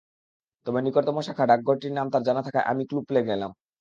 [0.67, 3.51] তবে নিকটতম শাখা ডাকঘরটির নাম তাঁর জানা থাকায় আমি ক্লু পেয়ে গেলাম।